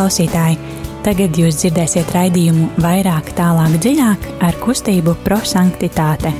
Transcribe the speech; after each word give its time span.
Klausītāji, 0.00 0.54
tagad 1.04 1.36
jūs 1.36 1.58
dzirdēsiet 1.60 2.08
raidījumu 2.14 2.70
vairāk, 2.80 3.26
tālāk, 3.36 3.74
dziļāk 3.84 4.22
ar 4.46 4.56
kustību 4.62 5.12
prosanktitāte. 5.26 6.30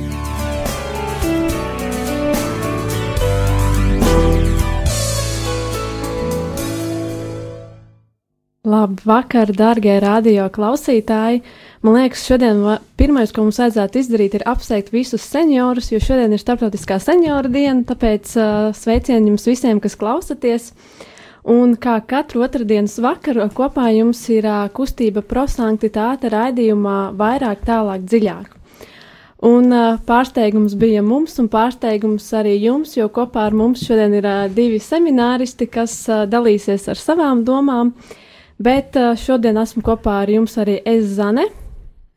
Labvakar, 8.65 9.53
darbie 9.53 9.99
radio 10.01 10.47
klausītāji! 10.49 11.43
Man 11.85 11.99
liekas, 11.99 12.25
šodien 12.25 12.65
pirmais, 12.97 13.29
ko 13.29 13.45
mums 13.45 13.61
vajadzētu 13.61 14.01
izdarīt, 14.01 14.39
ir 14.39 14.47
apsveikt 14.49 14.89
visus 14.89 15.21
seniorus, 15.21 15.93
jo 15.93 16.01
šodien 16.01 16.33
ir 16.33 16.41
Startautiskā 16.41 16.97
seniora 16.97 17.45
diena. 17.45 17.85
Tāpēc 17.85 18.33
uh, 18.41 18.73
sveicieni 18.73 19.35
jums 19.35 19.45
visiem, 19.53 19.85
kas 19.85 19.99
klausaties! 20.01 20.71
Uh, 20.71 21.07
Un 21.49 21.73
kā 21.81 21.95
katru 22.05 22.43
otrdienas 22.45 22.99
vakaru 23.01 23.47
kopā 23.57 23.87
jums 23.95 24.19
ir 24.29 24.45
uh, 24.45 24.67
kustība 24.69 25.23
prosanktitāte 25.25 26.29
raidījumā 26.29 27.15
vairāk, 27.17 27.63
tālāk, 27.65 28.03
dziļāk. 28.05 28.51
Un 29.49 29.73
uh, 29.73 29.95
pārsteigums 30.05 30.75
bija 30.77 31.01
mums, 31.01 31.39
un 31.41 31.47
pārsteigums 31.49 32.27
arī 32.37 32.59
jums, 32.61 32.93
jo 32.93 33.07
kopā 33.09 33.47
ar 33.49 33.57
mums 33.57 33.81
šodien 33.87 34.13
ir 34.19 34.27
uh, 34.29 34.43
divi 34.53 34.77
semināristi, 34.77 35.65
kas 35.65 35.95
uh, 36.13 36.27
dalīsies 36.29 36.85
ar 36.93 37.01
savām 37.01 37.41
domām. 37.47 37.95
Bet 38.61 38.93
uh, 39.01 39.15
šodien 39.17 39.57
esmu 39.57 39.81
kopā 39.81 40.19
ar 40.21 40.29
jums 40.29 40.59
arī 40.61 40.77
es 40.85 41.09
Zane, 41.17 41.47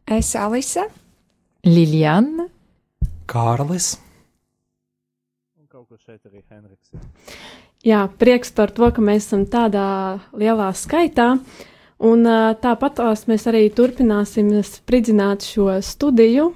es 0.04 0.34
Alise, 0.36 0.84
Liljana, 1.64 2.50
Kārlis. 3.24 3.94
Un 5.56 5.64
kaut 5.72 5.88
kur 5.88 5.96
šeit 5.96 6.20
arī 6.28 6.44
Henriks. 6.44 6.92
Ir. 6.92 7.63
Jā, 7.84 8.06
prieks 8.08 8.48
par 8.56 8.70
to, 8.72 8.88
ka 8.96 9.02
mēs 9.04 9.26
esam 9.26 9.42
tādā 9.44 10.16
lielā 10.32 10.70
skaitā. 10.72 11.34
Un 12.04 12.24
tāpat 12.60 13.00
mēs 13.28 13.44
arī 13.50 13.66
turpināsim 13.72 14.48
spridzināt 14.64 15.44
šo 15.44 15.68
studiju, 15.84 16.50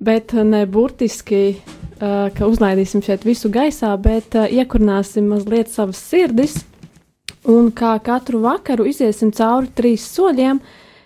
bet 0.00 0.32
ne 0.32 0.64
burtiski, 0.64 1.60
ka 2.00 2.48
uzlaidīsim 2.48 3.04
šeit 3.04 3.28
visu 3.28 3.52
gaisā, 3.52 3.92
bet 4.00 4.34
iekurināsim 4.34 5.28
mazliet 5.30 5.68
savas 5.68 6.00
sirdis. 6.00 6.62
Un 7.44 7.68
kā 7.76 7.98
katru 8.00 8.40
vakaru 8.40 8.88
iziesim 8.88 9.34
cauri 9.36 9.68
trīs 9.76 10.08
soļiem, 10.16 10.62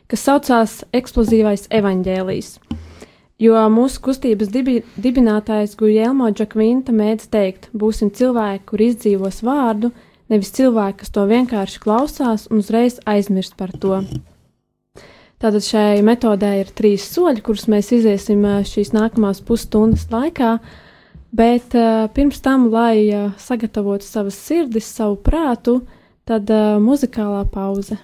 kas 0.06 0.22
saucās 0.22 0.80
eksplozīvais 0.94 1.66
evaņģēlijs. 1.74 2.52
Jo 3.38 3.60
mūsu 3.70 4.00
kustības 4.02 4.48
dibi, 4.50 4.80
dibinātājs 4.98 5.76
Guillermo 5.78 6.26
Džakvinta 6.34 6.90
mēdz 6.90 7.28
teikt, 7.30 7.68
būsim 7.70 8.10
cilvēki, 8.10 8.64
kur 8.66 8.82
izdzīvos 8.82 9.44
vārdu, 9.46 9.92
nevis 10.26 10.50
cilvēki, 10.56 10.98
kas 11.04 11.14
to 11.14 11.22
vienkārši 11.30 11.78
klausās 11.84 12.48
un 12.50 12.64
uzreiz 12.64 12.98
aizmirst 13.06 13.54
par 13.60 13.70
to. 13.78 14.00
Tātad 15.38 15.62
šai 15.62 16.02
metodē 16.02 16.56
ir 16.64 16.74
trīs 16.74 17.06
soļi, 17.12 17.44
kurus 17.46 17.68
mēs 17.70 17.92
iziesim 17.94 18.42
šīs 18.66 18.90
nākamās 18.96 19.38
pusstundas 19.46 20.08
laikā, 20.10 20.56
bet 21.30 21.78
uh, 21.78 22.08
pirms 22.10 22.42
tam, 22.42 22.66
lai 22.74 23.06
uh, 23.06 23.30
sagatavotu 23.38 24.02
savas 24.02 24.34
sirdis, 24.34 24.90
savu 24.98 25.14
prātu, 25.22 25.78
tad 26.26 26.50
uh, 26.50 26.80
muzikālā 26.82 27.44
pauze. 27.54 28.00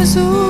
Jēzu. 0.00 0.49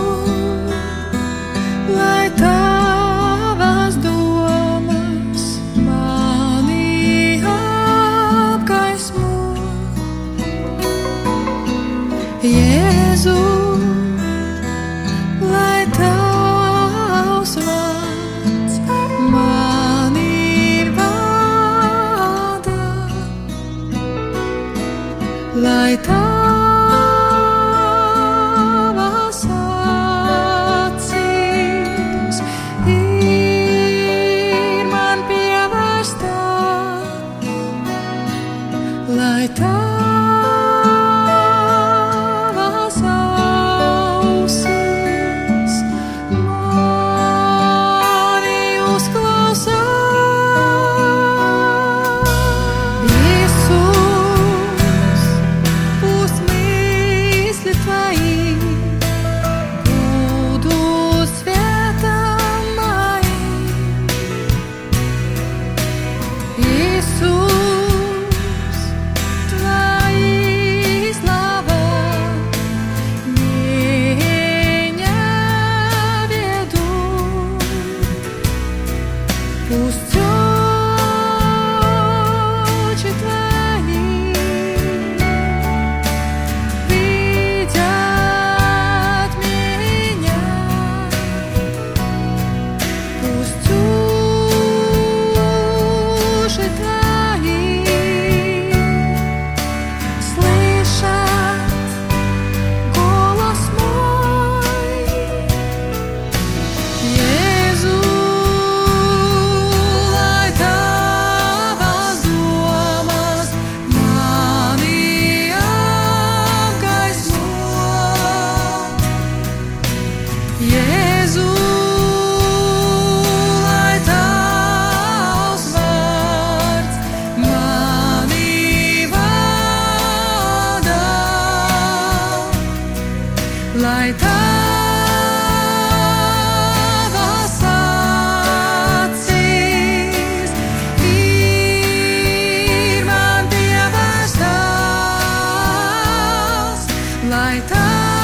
time 147.70 148.19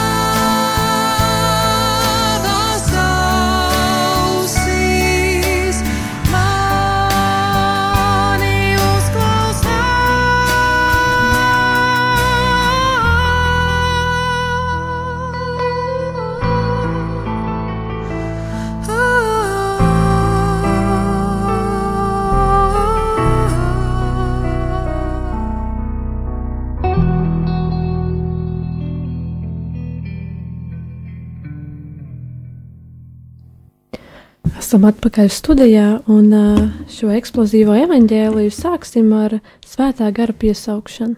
Esam 34.76 34.90
atpakaļ 34.90 35.28
studijā, 35.32 35.84
un 36.12 36.26
šo 36.92 37.06
eksplozīvo 37.16 37.72
evaņģēliju 37.80 38.50
sāksim 38.52 39.06
ar 39.16 39.38
svētā 39.64 40.10
gara 40.12 40.34
piesaukšanu. 40.36 41.14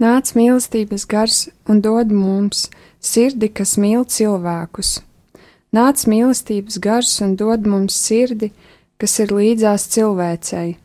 Nāc 0.00 0.30
mīlestības 0.32 1.04
gars 1.10 1.42
un 1.68 1.82
dod 1.84 2.14
mums 2.16 2.70
sirdi, 3.04 3.50
kas 3.52 3.76
mīl 3.76 4.06
cilvēkus. 4.08 4.94
Nāc 5.76 6.06
mīlestības 6.08 6.80
gars 6.80 7.12
un 7.20 7.36
dod 7.36 7.68
mums 7.68 8.00
sirdi, 8.08 8.48
kas 8.96 9.18
ir 9.20 9.36
līdzās 9.36 9.84
cilvēcei. 9.92 10.78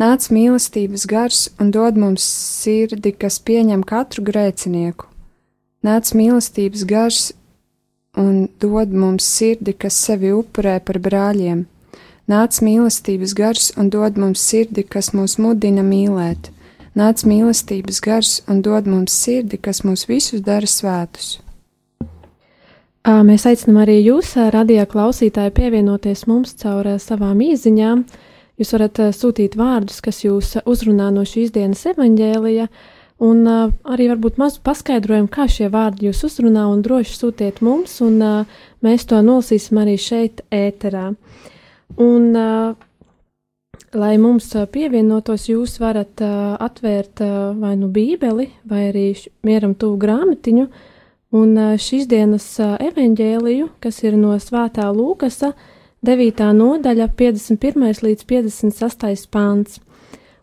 Nāc 0.00 0.30
mīlestības 0.32 1.04
gars 1.12 1.42
un 1.60 1.74
dod 1.76 2.00
mums 2.00 2.24
sirdi, 2.24 3.12
kas 3.12 3.36
pieņem 3.36 3.84
katru 3.84 4.24
grēcinieku. 4.32 5.12
Nāc 5.84 6.16
mīlestības 6.16 6.88
gars 6.88 7.34
un 8.18 8.48
dod 8.60 8.92
mums 8.92 9.24
sirdi, 9.24 9.72
kas 9.72 9.96
sevi 10.06 10.32
upurē 10.34 10.78
par 10.84 10.98
brāļiem. 11.02 11.64
Nāc 12.28 12.58
mīlestības 12.60 13.32
gars 13.38 13.70
un 13.80 13.88
dod 13.94 14.18
mums 14.20 14.42
sirdi, 14.44 14.84
kas 14.84 15.12
mūs 15.16 15.38
mudina 15.40 15.84
mīlēt. 15.86 16.50
Nāc 16.98 17.22
mīlestības 17.24 18.02
gars 18.04 18.32
un 18.50 18.60
dod 18.66 18.90
mums 18.90 19.14
sirdi, 19.14 19.56
kas 19.56 19.84
mūs 19.86 20.08
visus 20.10 20.42
dara 20.44 20.66
svētus. 20.68 21.38
Mēs 23.08 23.46
aicinām 23.48 23.78
arī 23.84 24.00
jūs, 24.02 24.34
radio 24.52 24.84
klausītāji, 24.90 25.54
pievienoties 25.56 26.26
mums 26.28 26.52
caur 26.60 26.90
savām 27.00 27.40
īsiņām. 27.46 28.04
Jūs 28.58 28.74
varat 28.74 29.00
sūtīt 29.14 29.54
vārdus, 29.56 30.02
kas 30.04 30.24
jūs 30.26 30.56
uzrunā 30.66 31.08
no 31.14 31.22
šīs 31.24 31.54
dienas 31.54 31.86
evaņģēlija, 31.94 32.66
uh, 32.66 32.97
Un 33.18 33.42
uh, 33.50 33.72
arī 33.82 34.06
varbūt 34.12 34.36
mazu 34.38 34.60
paskaidrojumu, 34.62 35.30
kā 35.34 35.48
šie 35.50 35.66
vārdi 35.72 36.06
jūs 36.06 36.20
uzrunā, 36.28 36.68
un 36.70 36.84
droši 36.86 37.16
sūtiet 37.18 37.62
mums, 37.66 37.96
un 38.04 38.20
uh, 38.22 38.60
mēs 38.86 39.08
to 39.10 39.18
nolasīsim 39.26 39.80
arī 39.82 39.96
šeit, 39.98 40.44
ēterā. 40.54 41.08
Un, 41.98 42.28
uh, 42.38 42.76
lai 43.98 44.12
mums 44.22 44.52
pievienotos, 44.72 45.48
jūs 45.48 45.78
varat 45.82 46.22
uh, 46.22 46.54
atvērt 46.62 47.22
uh, 47.24 47.32
vai 47.58 47.74
nu 47.80 47.88
Bībeli, 47.90 48.50
vai 48.68 48.88
arī 48.92 49.08
mieram 49.46 49.74
tuvu 49.74 49.98
grāmatiņu, 50.04 50.68
un 51.38 51.56
uh, 51.56 51.74
šīs 51.80 52.06
dienas 52.10 52.46
uh, 52.62 52.76
evaņģēliju, 52.86 53.72
kas 53.82 54.02
ir 54.04 54.14
no 54.20 54.36
Svētā 54.38 54.88
Lūkasa, 54.94 55.54
9. 56.06 56.44
nodaļa, 56.54 57.10
51. 57.18 58.02
līdz 58.06 58.26
56. 58.30 59.26
pāns. 59.34 59.80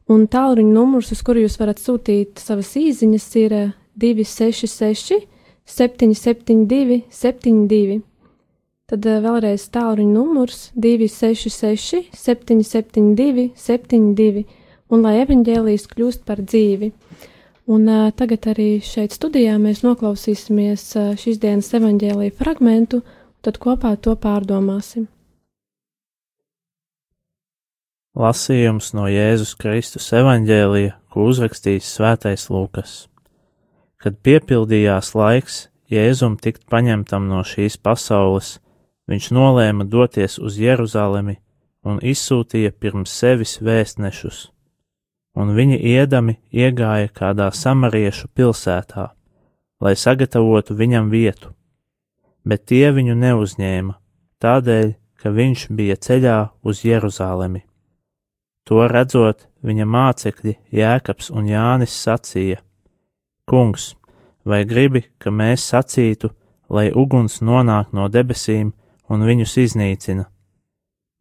Un 0.05 0.27
tālruņa 0.29 0.69
numurs, 0.69 1.09
uz 1.15 1.21
kuru 1.25 1.45
jūs 1.45 1.55
varat 1.57 1.79
sūtīt 1.81 2.37
savas 2.37 2.75
īsiņas, 2.77 3.29
ir 3.41 3.55
266, 3.97 5.23
772, 5.65 6.99
72. 7.09 8.03
Tad 8.85 9.07
eh, 9.09 9.17
vēlreiz 9.23 9.65
tālruņa 9.73 10.13
numurs 10.13 10.67
266, 10.77 12.11
772, 12.13 13.47
72, 13.57 14.45
un 14.93 15.01
lai 15.07 15.15
evaņģēlijas 15.23 15.87
kļūst 15.89 16.21
par 16.27 16.43
dzīvi. 16.45 16.91
Un 17.65 17.89
uh, 17.89 18.11
tagad 18.13 18.45
arī 18.51 18.75
šeit 18.85 19.15
studijā 19.17 19.55
mēs 19.57 19.81
noklausīsimies 19.81 20.83
uh, 21.01 21.07
šīs 21.17 21.41
dienas 21.41 21.71
evaņģēlīja 21.73 22.37
fragmentu, 22.37 23.01
tad 23.41 23.57
kopā 23.57 23.95
to 23.97 24.13
pārdomāsim. 24.21 25.07
Lasījums 28.15 28.93
no 28.95 29.09
Jēzus 29.11 29.57
Kristus 29.59 30.05
evaņģēlija, 30.15 30.93
ko 31.11 31.25
uzrakstījis 31.27 31.89
Svētais 31.97 32.45
Lūkas. 32.47 33.09
Kad 33.99 34.21
piepildījās 34.23 35.09
laiks 35.19 35.65
Jēzum 35.91 36.37
tikt 36.39 36.63
paņemtam 36.71 37.27
no 37.27 37.41
šīs 37.43 37.75
pasaules, 37.75 38.53
viņš 39.11 39.27
nolēma 39.35 39.83
doties 39.91 40.39
uz 40.39 40.55
Jeruzalemi 40.63 41.35
un 41.83 41.99
izsūtīja 41.99 42.71
pirms 42.79 43.11
sevis 43.11 43.57
vēstnešus, 43.59 44.39
un 45.35 45.51
viņi 45.59 45.83
iedami 45.83 46.39
iegāja 46.55 47.11
kādā 47.11 47.51
samariešu 47.51 48.31
pilsētā, 48.31 49.09
lai 49.83 49.95
sagatavotu 49.99 50.79
viņam 50.79 51.11
vietu, 51.11 51.51
bet 52.47 52.63
tie 52.71 52.95
viņu 52.95 53.19
neuzņēma, 53.27 53.99
tādēļ, 54.39 54.97
ka 55.19 55.35
viņš 55.35 55.69
bija 55.75 55.99
ceļā 55.99 56.41
uz 56.63 56.87
Jeruzalemi. 56.87 57.65
To 58.65 58.87
redzot, 58.89 59.43
viņa 59.61 59.85
mācekļi 59.85 60.55
Jēkabs 60.73 61.29
un 61.29 61.49
Jānis 61.51 61.93
sacīja: 62.01 62.61
Kungs, 63.45 63.91
vai 64.45 64.63
gribi, 64.65 65.03
ka 65.21 65.29
mēs 65.29 65.67
sacītu, 65.69 66.31
lai 66.69 66.87
uguns 66.89 67.41
nonāk 67.45 67.93
no 67.93 68.07
debesīm 68.09 68.71
un 69.09 69.27
viņus 69.27 69.53
iznīcina? 69.65 70.25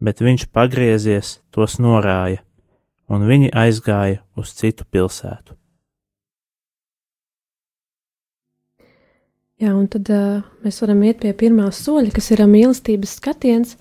Bet 0.00 0.24
viņš 0.24 0.48
pagriezies, 0.56 1.38
tos 1.52 1.76
norāja, 1.80 2.40
un 3.12 3.28
viņi 3.28 3.52
aizgāja 3.52 4.22
uz 4.40 4.56
citu 4.56 4.88
pilsētu. 4.88 5.54
Jā, 9.60 9.70
un 9.70 9.84
tad 9.88 10.08
uh, 10.10 10.42
mēs 10.64 10.80
varam 10.82 11.04
iet 11.06 11.20
pie 11.22 11.30
pirmā 11.36 11.68
soļa, 11.72 12.10
kas 12.16 12.32
ir 12.34 12.42
mīlestības 12.48 13.14
skatiens. 13.20 13.76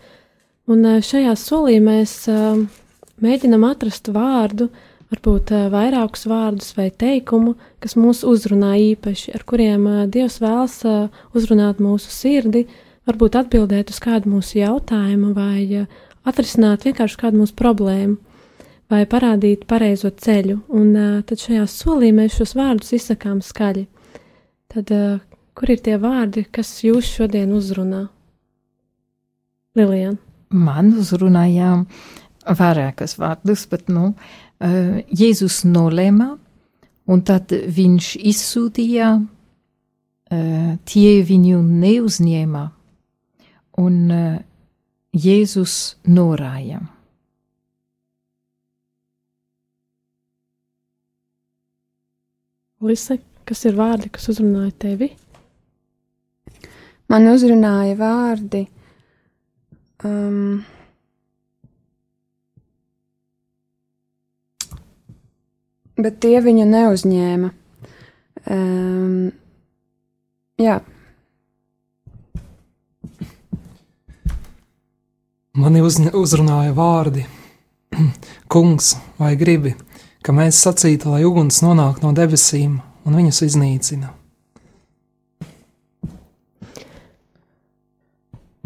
Un 0.69 0.83
uh, 0.86 1.00
šajā 1.04 1.33
solī 1.39 1.80
mēs 1.83 2.13
uh, 2.31 2.62
mēģinam 3.21 3.65
atrast 3.68 4.10
vārdu, 4.13 4.69
varbūt 5.13 5.54
vairākus 5.74 6.25
vārdus 6.30 6.74
vai 6.77 6.89
teikumu, 6.89 7.56
kas 7.83 7.95
mūs 8.00 8.24
uzrunā 8.25 8.74
īpaši, 8.94 9.33
ar 9.36 9.45
kuriem 9.45 9.86
Dievs 10.12 10.39
vēlas 10.42 10.80
uzrunāt 11.36 11.81
mūsu 11.83 12.10
sirdi, 12.13 12.65
varbūt 13.10 13.38
atbildēt 13.44 13.94
uz 13.94 13.99
kādu 14.02 14.31
mūsu 14.33 14.59
jautājumu 14.61 15.33
vai 15.37 15.85
atrisināt 16.26 16.87
vienkārši 16.87 17.19
kādu 17.19 17.44
mūsu 17.44 17.56
problēmu 17.59 18.18
vai 18.92 19.04
parādīt 19.09 19.68
pareizo 19.69 20.09
ceļu. 20.09 20.59
Un 20.73 20.95
tad 21.28 21.42
šajā 21.42 21.68
solī 21.69 22.11
mēs 22.16 22.40
šos 22.40 22.56
vārdus 22.57 22.94
izsakām 22.97 23.42
skaļi. 23.42 23.87
Tad, 24.73 24.90
kur 25.54 25.69
ir 25.69 25.81
tie 25.85 25.99
vārdi, 26.02 26.45
kas 26.49 26.76
jūs 26.85 27.09
šodien 27.09 27.54
uzrunā? 27.54 28.07
Lilian. 29.78 30.19
Man 30.54 30.92
uzrunājām 31.02 31.87
uh, 31.87 32.22
vairākas 32.45 33.18
vārdus, 33.19 33.66
bet 33.69 33.90
nu, 33.90 34.14
eh, 34.59 35.04
Jēzus 35.09 35.64
nolēma, 35.66 36.38
un 37.07 37.21
tad 37.21 37.50
viņš 37.50 38.16
izsūtīja, 38.19 39.28
eh, 40.31 40.78
tie 40.85 41.23
viņu 41.23 41.62
neuzņēma, 41.64 42.71
un 43.78 44.12
eh, 44.12 44.44
Jēzus 45.14 45.95
norāja. 46.07 46.81
Lise, 52.81 53.19
kas 53.45 53.64
ir 53.66 53.73
vārdi, 53.73 54.12
kas 54.12 54.28
uzrunāja 54.28 54.73
tevi? 54.78 55.14
Man 57.07 57.28
uzrunāja 57.30 57.95
vārdi. 57.95 58.68
Um, 60.04 60.66
bet 65.97 66.19
tie 66.23 66.40
viņu 66.44 66.66
neuzņēma. 66.69 67.52
Um, 68.50 69.30
jā. 70.59 70.80
Mani 75.54 75.83
uz, 75.85 76.00
uzrunāja 76.18 76.73
vārdi: 76.73 77.28
Kungs, 78.52 78.95
vai 79.21 79.35
gribi, 79.40 79.76
ka 80.26 80.33
mēs 80.35 80.59
sacītu, 80.66 81.14
lai 81.14 81.23
uguns 81.30 81.62
nonāk 81.66 82.02
no 82.04 82.12
debesīm 82.16 82.80
un 83.06 83.19
viņus 83.19 83.44
iznīcina? 83.52 84.09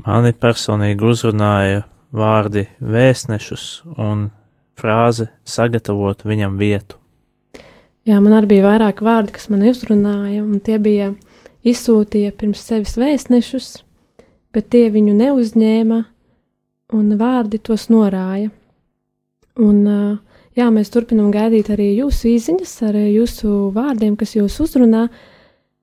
Mani 0.07 0.31
personīgi 0.31 1.03
uzrunāja 1.03 1.81
vārdi 2.15 2.63
vēstnešus 2.79 3.65
un 4.00 4.29
frāze 4.79 5.27
sagatavot 5.43 6.24
viņam 6.24 6.55
vietu. 6.62 6.96
Jā, 8.07 8.21
man 8.23 8.37
arī 8.37 8.47
bija 8.53 8.63
vairāk 8.69 9.01
vārdi, 9.03 9.33
kas 9.35 9.49
man 9.51 9.65
uzrunāja, 9.67 10.39
un 10.39 10.61
tie 10.63 10.77
bija 10.79 11.09
izsūtīja 11.67 12.31
pirms 12.39 12.61
sevis 12.63 12.95
vēstnešus, 12.95 13.67
bet 14.55 14.69
tie 14.71 14.85
viņu 14.93 15.15
neuzņēma, 15.17 15.97
un 16.95 17.09
vārdi 17.19 17.59
tos 17.59 17.89
norāja. 17.91 18.47
Un, 19.59 19.81
jā, 20.55 20.69
mēs 20.71 20.93
turpinām 20.93 21.33
gaidīt 21.35 21.73
arī 21.75 21.89
jūsu 21.97 22.31
īsiņas 22.31 22.77
ar 22.87 23.01
jūsu 23.01 23.57
vārdiem, 23.75 24.15
kas 24.15 24.37
jūs 24.37 24.55
uzrunā, 24.63 25.09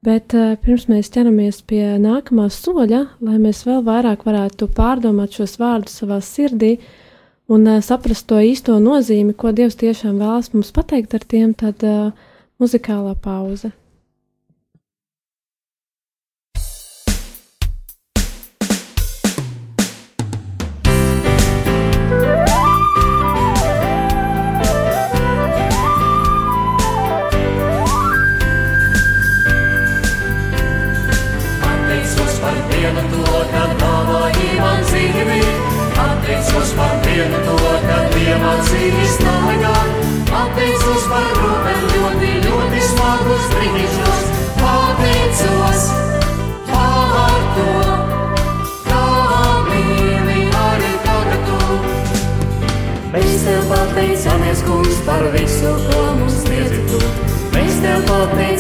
bet 0.05 0.33
pirms 0.65 0.89
mēs 0.89 1.13
ķeramies 1.13 1.61
pie 1.69 1.85
nākamā 2.01 2.49
soļa, 2.49 3.05
lai 3.21 3.37
mēs 3.37 3.67
vēl 3.69 3.85
vairāk 3.85 4.25
varētu 4.25 4.73
pārdomāt 4.73 5.37
šos 5.37 5.59
vārdus 5.61 6.01
savā 6.01 6.23
sirdī, 6.25 6.79
uh, 6.79 7.04
un 7.47 7.67
uh, 7.69 7.81
saprast 7.85 8.27
to 8.31 8.41
īsto 8.41 8.77
nozīmi, 8.81 9.35
ko 9.37 9.53
Dievs 9.53 9.79
tiešām 9.81 10.19
vēlas 10.23 10.53
mums 10.55 10.73
pateikt 10.75 11.15
ar 11.15 11.25
tiem, 11.29 11.55
tad 11.55 11.85
uh, 11.85 12.13
muzikālā 12.61 13.15
pauze. 13.21 13.73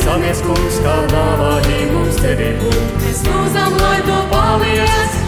Pateicamies, 0.05 0.41
kungs, 0.45 0.79
kā 0.85 0.95
dāvāji 1.09 1.87
mums 1.93 2.19
cerību. 2.21 2.73
Mēs 3.01 3.23
lūdzam, 3.25 3.77
lai 3.81 4.01
tu 4.05 4.17
paliec, 4.29 5.24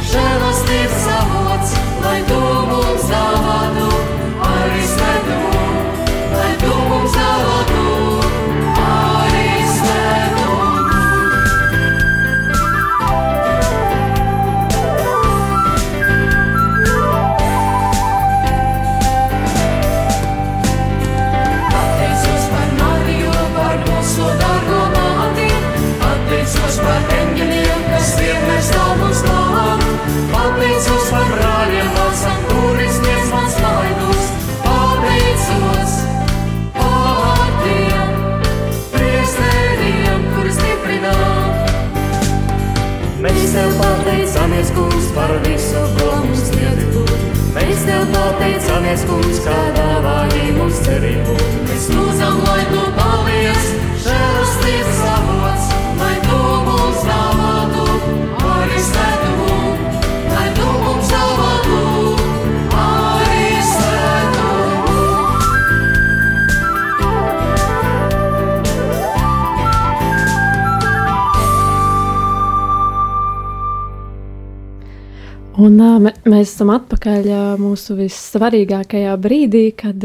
mēs 76.26 76.52
esam 76.52 76.72
atpakaļ 76.74 77.30
mūsu 77.62 77.96
vissvarīgākajā 78.00 79.14
brīdī, 79.22 79.70
kad 79.78 80.02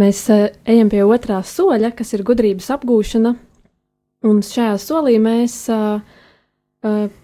mēs 0.00 0.26
ejam 0.30 0.90
pie 0.92 1.04
otrā 1.06 1.40
soļa, 1.46 1.94
kas 1.94 2.12
ir 2.16 2.26
gudrības 2.26 2.72
apgūšana. 2.74 3.34
Un 4.24 4.42
šajā 4.44 4.76
solī 4.80 5.18
mēs 5.22 5.56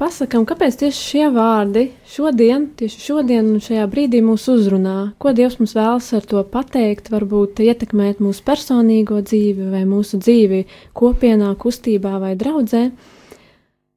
pasakām, 0.00 0.46
kāpēc 0.48 0.78
tieši 0.80 1.00
šie 1.04 1.26
vārdi 1.34 1.84
šodien, 2.08 2.70
tieši 2.80 3.02
šodien 3.04 3.50
un 3.54 3.60
šajā 3.60 3.84
brīdī 3.92 4.22
mūs 4.24 4.46
uzrunā. 4.48 5.12
Ko 5.20 5.34
Dievs 5.36 5.58
mums 5.60 5.74
vēlas 5.76 6.08
ar 6.16 6.24
to 6.28 6.40
pateikt, 6.48 7.10
varbūt 7.12 7.60
ietekmēt 7.60 8.22
mūsu 8.24 8.44
personīgo 8.46 9.20
dzīvi 9.20 9.68
vai 9.74 9.82
mūsu 9.88 10.20
dzīvi 10.22 10.64
kopienā, 10.96 11.52
kustībā 11.60 12.16
vai 12.22 12.32
draudzē. 12.40 12.86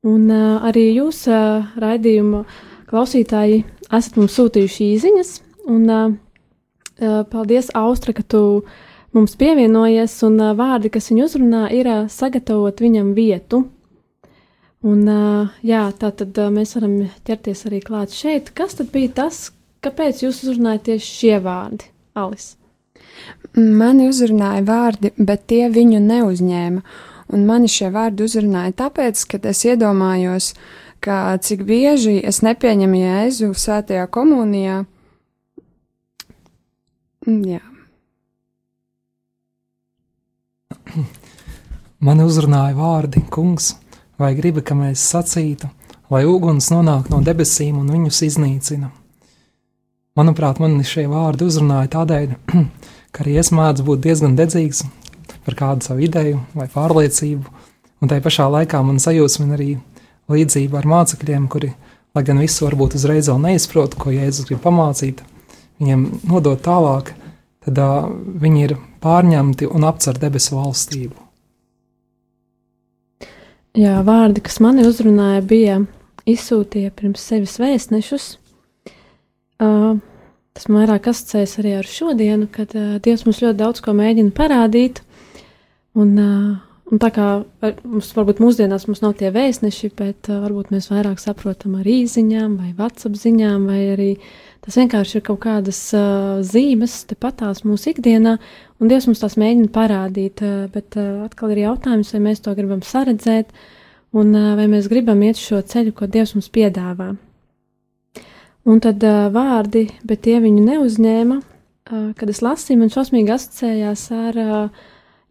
Un 0.03 0.27
uh, 0.27 0.59
arī 0.67 0.89
jūs, 0.97 1.21
uh, 1.31 1.63
raidījuma 1.79 2.43
klausītāji, 2.91 3.63
esat 3.93 4.17
mums 4.19 4.35
sūtījuši 4.37 4.89
īsiņas. 4.95 5.33
Un 5.73 5.85
uh, 5.89 6.15
uh, 6.99 7.21
paldies, 7.29 7.71
Austra, 7.77 8.15
ka 8.15 8.25
tu 8.25 8.63
mums 9.15 9.37
pievienojies. 9.39 10.17
Un 10.27 10.39
uh, 10.41 10.51
vārdi, 10.57 10.91
kas 10.93 11.11
viņu 11.11 11.27
uzrunā, 11.29 11.67
ir 11.75 11.89
uh, 11.89 12.03
sagatavot 12.11 12.83
viņam 12.83 13.13
vietu. 13.17 13.63
Un, 14.83 15.05
uh, 15.07 15.53
jā, 15.63 15.85
tā 15.95 16.11
tad 16.11 16.35
uh, 16.41 16.49
mēs 16.51 16.75
varam 16.75 16.97
ķerties 17.27 17.63
arī 17.69 17.79
klāt 17.85 18.11
šeit. 18.15 18.51
Kas 18.57 18.75
tad 18.79 18.91
bija 18.91 19.13
tas, 19.23 19.45
kāpēc 19.85 20.25
jūs 20.25 20.43
uzrunājat 20.43 20.89
tieši 20.89 21.15
šie 21.21 21.39
vārdi, 21.45 21.87
Alis? 22.19 22.53
Mani 23.55 24.09
uzrunāja 24.09 24.63
vārdi, 24.67 25.13
bet 25.17 25.45
tie 25.51 25.67
viņu 25.71 26.01
neuzņēma. 26.03 26.83
Un 27.33 27.45
mani 27.47 27.69
šie 27.71 27.89
vārdi 27.93 28.25
uzrunāja 28.27 28.73
tāpēc, 28.83 29.23
ka 29.29 29.39
es 29.49 29.63
iedomājos, 29.65 30.51
ka 31.03 31.37
cik 31.43 31.65
bieži 31.67 32.21
es 32.23 32.39
nepieņemu 32.45 32.99
jēzu 33.01 33.51
svētajā 33.57 34.07
komunijā. 34.13 34.83
Mm, 37.27 37.43
Jā. 37.51 37.63
Mani 42.07 42.23
uzrunāja 42.27 42.75
vārdi, 42.77 43.23
kungs, 43.31 43.73
vai 44.19 44.33
gribi, 44.37 44.63
ka 44.63 44.75
mēs 44.79 45.03
sacītu, 45.13 45.69
lai 46.11 46.23
uguns 46.29 46.69
nonāk 46.71 47.09
no 47.11 47.21
debesīm 47.23 47.79
un 47.79 47.91
viņus 47.91 48.23
iznīcina. 48.29 48.91
Manuprāt, 50.19 50.59
man 50.61 50.77
šie 50.85 51.07
vārdi 51.11 51.47
uzrunāja 51.49 51.89
tādēļ, 51.97 52.35
ka 53.13 53.23
arī 53.25 53.39
es 53.41 53.51
mēdzu 53.55 53.87
būt 53.87 54.03
diezgan 54.07 54.37
dedzīgs 54.39 54.83
par 55.43 55.57
kādu 55.59 55.87
savu 55.87 55.99
ideju 56.05 56.37
vai 56.55 56.67
pārliecību, 56.71 57.43
un 57.99 58.11
tai 58.11 58.19
pašā 58.23 58.45
laikā 58.51 58.79
man 58.85 59.01
sajūsmina 59.03 59.57
arī 59.57 59.71
līdzība 60.31 60.79
ar 60.79 60.87
mācekļiem, 60.89 61.47
kuri, 61.51 61.73
lai 62.15 62.23
gan 62.27 62.39
visu 62.41 62.67
varbūt 62.67 62.97
uzreiz 62.99 63.29
vēl 63.31 63.41
neizprot, 63.43 63.97
ko 63.99 64.13
Jēzus 64.13 64.47
grib 64.49 64.61
pamācīt, 64.63 65.23
viņiem 65.81 66.05
nodot 66.29 66.61
tālāk, 66.63 67.13
tad 67.65 67.79
uh, 67.81 68.07
viņi 68.43 68.63
ir 68.67 68.77
pārņemti 69.03 69.67
un 69.71 69.87
apcer 69.87 70.19
debesu 70.19 70.57
valstību. 70.59 71.19
Jā, 73.73 73.97
vārdi, 74.05 74.43
kas 74.45 74.59
mani 74.61 74.85
uzrunāja, 74.85 75.41
bija 75.49 75.79
izsūtīja 76.29 76.91
pirms 76.93 77.23
sevis 77.25 77.55
vēstnešus. 77.57 78.27
Uh, 79.63 79.97
tas 80.53 80.67
man 80.69 80.83
vairāk 80.83 81.09
asociējas 81.09 81.57
arī 81.61 81.73
ar 81.79 81.89
šodienu, 81.89 82.49
kad 82.53 82.75
uh, 82.77 82.99
Dievs 83.03 83.25
mums 83.25 83.41
ļoti 83.41 83.59
daudz 83.63 83.81
ko 83.83 83.95
mēģina 83.97 84.35
parādīt. 84.37 85.01
Un, 85.97 86.13
uh, 86.21 86.72
un 86.93 87.01
tā 87.01 87.09
kā 87.13 87.27
mums 87.81 88.11
varbūt 88.13 88.41
mūsdienās 88.43 88.85
mums 88.85 89.01
nav 89.01 89.15
tie 89.17 89.31
vēstneši, 89.33 89.89
bet 89.97 90.29
uh, 90.29 90.43
varbūt 90.43 90.69
mēs 90.73 90.91
vairāk 90.91 91.21
saprotam 91.21 91.79
ar 91.79 91.89
īsiņām 91.89 92.57
vai 92.61 92.73
WhatsApp 92.77 93.17
ziņām, 93.17 93.65
vai 93.71 93.79
arī 93.95 94.09
tas 94.63 94.77
vienkārši 94.77 95.17
ir 95.19 95.25
kaut 95.25 95.41
kādas 95.47 95.79
uh, 95.97 96.39
zīmes 96.45 97.01
tepatās 97.09 97.63
mūsu 97.65 97.91
ikdienā, 97.95 98.37
un 98.79 98.91
Dievs 98.91 99.09
mums 99.09 99.23
tās 99.23 99.39
mēģina 99.41 99.73
parādīt. 99.73 100.45
Uh, 100.45 100.67
bet 100.73 100.99
uh, 101.01 101.23
atkal 101.25 101.55
ir 101.55 101.65
jautājums, 101.65 102.13
vai 102.13 102.23
mēs 102.29 102.45
to 102.45 102.53
gribam 102.57 102.85
saredzēt, 102.85 103.49
un 104.13 104.31
uh, 104.37 104.53
vai 104.59 104.69
mēs 104.71 104.91
gribam 104.91 105.25
iet 105.25 105.41
šo 105.41 105.63
ceļu, 105.65 105.95
ko 105.97 106.07
Dievs 106.07 106.37
mums 106.37 106.51
piedāvā. 106.53 107.15
Un 108.63 108.79
tad 108.79 109.03
uh, 109.03 109.27
vārdi, 109.33 109.89
bet 110.07 110.23
tie 110.23 110.37
viņu 110.43 110.63
neuzņēma. 110.69 111.41
Uh, 111.83 112.09
kad 112.15 112.29
es 112.31 112.39
lasīju, 112.45 112.79
man 112.79 112.93
šausmīgi 112.93 113.33
asociējās 113.33 114.05
ar 114.15 114.37
uh, 114.39 114.83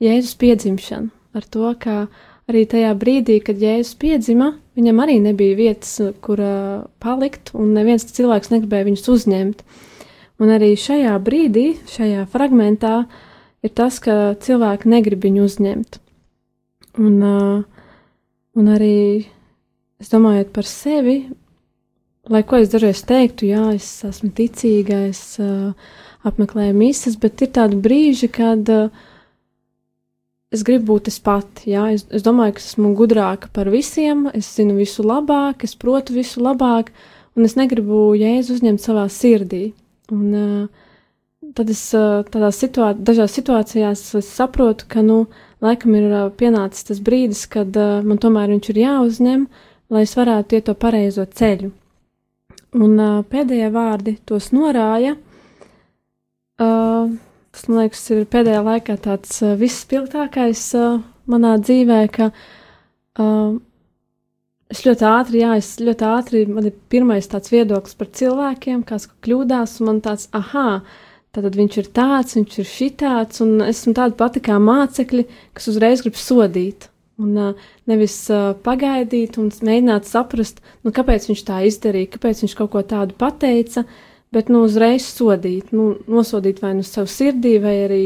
Jēzus 0.03 0.35
piedzimšanu, 0.37 1.09
ar 1.37 1.47
to, 1.49 1.73
ka 1.81 2.07
arī 2.51 2.65
tajā 2.69 2.93
brīdī, 2.99 3.39
kad 3.45 3.61
Jēzus 3.63 3.97
piedzima, 4.01 4.53
viņam 4.77 5.03
arī 5.05 5.19
nebija 5.25 5.57
vietas, 5.59 5.95
kur 6.25 6.41
uh, 6.43 6.85
palikt, 7.03 7.53
un 7.57 7.73
neviens 7.77 8.07
cilvēks 8.09 8.53
negribēja 8.53 8.89
viņus 8.91 9.11
uzņemt. 9.15 9.67
Un 10.43 10.51
arī 10.51 10.73
šajā 10.81 11.13
brīdī, 11.23 11.67
šajā 11.93 12.25
fragmentā, 12.33 13.05
ir 13.63 13.75
tas, 13.77 14.01
ka 14.03 14.35
cilvēki 14.43 14.91
negrib 14.91 15.23
viņu 15.25 15.47
uzņemt. 15.47 16.01
Un, 17.01 17.15
uh, 17.25 17.87
un 18.59 18.73
arī 18.75 18.97
es 20.03 20.11
domāju 20.13 20.49
par 20.53 20.69
sevi, 20.69 21.23
lai 22.29 22.43
ko 22.47 22.59
es 22.61 22.73
dažreiz 22.73 23.01
teiktu, 23.07 23.49
jā, 23.51 23.71
es 23.77 23.87
esmu 24.07 24.33
ticīga, 24.37 25.07
es 25.13 25.23
uh, 25.43 25.73
apmeklēju 26.27 26.75
misijas, 26.77 27.17
bet 27.23 27.43
ir 27.43 27.55
tādi 27.55 27.79
brīži, 27.83 28.29
kad 28.35 28.69
uh, 28.71 29.09
es 30.53 30.63
gribu 30.67 30.93
būt 30.93 31.09
es 31.11 31.19
pati. 31.25 31.73
Jā, 31.73 31.89
es, 31.95 32.05
es 32.13 32.25
domāju, 32.27 32.57
ka 32.59 32.65
esmu 32.65 32.93
gudrāka 32.99 33.51
par 33.57 33.71
visiem, 33.73 34.27
es 34.37 34.51
zinu 34.57 34.77
visu 34.79 35.05
labāk, 35.07 35.65
es 35.67 35.75
protu 35.79 36.17
visu 36.19 36.43
labāk, 36.45 36.93
un 37.37 37.49
es 37.49 37.57
negribu 37.57 38.13
jēzu 38.19 38.59
uzņemt 38.59 38.85
savā 38.85 39.07
sirdī. 39.13 39.71
Un, 40.13 40.27
uh, 40.37 41.53
tad 41.57 41.73
es 41.73 41.83
uh, 41.97 42.21
tādās 42.29 42.61
situā 42.61 42.93
dažās 42.99 43.35
situācijās 43.39 44.05
saprotu, 44.27 44.89
ka, 44.93 45.03
nu, 45.07 45.25
laikam 45.65 45.97
ir 45.99 46.09
uh, 46.11 46.31
pienācis 46.37 46.89
tas 46.91 47.03
brīdis, 47.05 47.47
kad 47.51 47.73
uh, 47.79 48.01
man 48.05 48.21
tomēr 48.23 48.53
viņš 48.53 48.73
ir 48.75 48.83
jāuzņem, 48.85 49.47
lai 49.93 50.05
es 50.07 50.17
varētu 50.19 50.59
iet 50.59 50.69
to 50.69 50.77
pareizo 50.79 51.27
ceļu. 51.27 51.73
Un 52.77 52.97
uh, 53.01 53.21
pēdējie 53.29 53.69
vārdi 53.73 54.17
tos 54.29 54.53
norāja. 54.57 55.17
Uh, 56.61 57.13
tas, 57.53 57.67
man 57.69 57.83
liekas, 57.85 58.07
ir 58.15 58.25
pēdējā 58.33 58.63
laikā 58.67 58.97
tāds 59.05 59.37
uh, 59.45 59.55
visspilgtākais 59.61 60.65
uh, 60.79 60.99
manā 61.31 61.55
dzīvē, 61.61 62.01
ka 62.17 62.33
uh, 62.33 63.55
es 64.73 64.83
ļoti 64.87 65.09
ātri, 65.09 65.45
jā, 65.45 65.55
es 65.61 65.75
ļoti 65.85 66.09
ātri, 66.09 66.45
man 66.51 66.69
ir 66.69 66.77
pirmais 66.93 67.29
tāds 67.31 67.53
viedoklis 67.53 67.97
par 67.99 68.13
cilvēkiem, 68.19 68.85
kāds 68.89 69.09
kļūdās, 69.25 69.81
un 69.81 69.93
man 69.93 70.05
tāds, 70.05 70.31
ah, 70.37 70.83
Tātad 71.33 71.55
viņš 71.57 71.77
ir 71.81 71.87
tāds, 71.97 72.35
viņš 72.37 72.57
ir 72.61 72.67
šitāds, 72.69 73.41
un 73.41 73.63
esmu 73.65 73.95
tāda 73.97 74.13
pati 74.19 74.43
kā 74.45 74.59
mācekļi, 74.61 75.23
kas 75.57 75.69
uzreiz 75.73 76.03
grib 76.05 76.19
sodīt. 76.21 76.91
Un 77.23 77.39
uh, 77.41 77.63
nevis 77.89 78.17
uh, 78.33 78.51
pagaidīt 78.65 79.39
un 79.41 79.49
mēģināt 79.49 80.09
saprast, 80.09 80.61
nu, 80.85 80.93
kāpēc 80.93 81.31
viņš 81.31 81.43
tā 81.49 81.63
izdarīja, 81.69 82.11
kāpēc 82.17 82.43
viņš 82.45 82.57
kaut 82.59 82.73
ko 82.75 82.83
tādu 82.89 83.17
pateica, 83.17 83.87
bet 84.33 84.49
nu, 84.53 84.65
uzreiz 84.67 85.07
sodīt, 85.13 85.71
nu, 85.77 85.93
nosodīt 86.09 86.63
vai 86.65 86.73
nu 86.79 86.87
savu 86.87 87.11
sirdī, 87.11 87.59
vai 87.63 87.77
arī, 87.87 88.03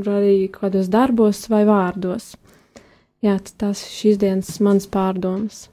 arī 0.00 0.36
kādos 0.52 0.92
darbos 0.92 1.46
vai 1.52 1.64
vārdos. 1.68 2.34
Jā, 3.24 3.36
tas 3.60 3.82
šīs 3.92 4.20
dienas 4.20 4.54
mans 4.64 4.88
pārdomas. 4.88 5.68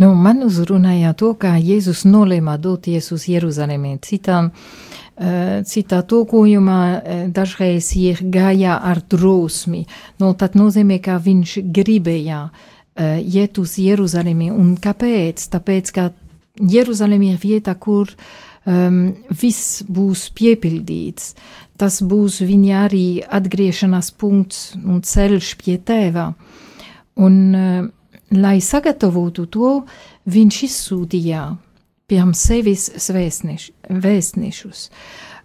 Nu, 0.00 0.14
man 0.16 0.40
uzrunāja 0.46 1.12
to, 1.12 1.34
kā 1.36 1.58
Jēzus 1.60 2.06
nolēma 2.08 2.54
doties 2.58 3.10
uz 3.12 3.26
Jeruzalemi. 3.28 3.98
Citām, 4.00 4.48
uh, 4.48 5.60
citā 5.68 5.98
tulkojumā 6.08 6.80
uh, 6.88 7.20
dažreiz 7.36 7.90
ir 8.00 8.22
gāja 8.32 8.78
ar 8.80 9.02
drosmi. 9.12 9.84
Nu, 10.22 10.32
tad 10.40 10.56
nozīmē, 10.56 11.02
ka 11.04 11.18
viņš 11.20 11.58
gribēja 11.76 12.40
uh, 12.48 13.20
iet 13.20 13.60
uz 13.60 13.76
Jeruzalemi. 13.76 14.48
Un 14.54 14.72
kāpēc? 14.80 15.44
Tāpēc, 15.52 15.92
ka 15.92 16.08
Jeruzalemi 16.60 17.32
ir 17.34 17.40
vieta, 17.42 17.74
kur 17.74 18.10
um, 18.66 19.00
viss 19.30 19.80
būs 19.88 20.28
piepildīts. 20.36 21.34
Tas 21.80 22.00
būs 22.04 22.42
viņa 22.44 22.82
arī 22.84 23.06
atgriešanās 23.24 24.12
punkts 24.20 24.74
un 24.80 25.00
ceļš 25.00 25.54
pie 25.62 25.78
tēva. 25.80 26.30
Un, 27.20 27.40
uh, 27.56 27.88
lai 28.36 28.60
sagatavotu 28.62 29.46
to, 29.50 29.72
viņš 30.30 30.62
izsūtīja 30.68 31.48
pirms 32.10 32.46
sevis 32.50 32.88
svēstneš, 32.98 33.70
vēstnešus. 33.88 34.88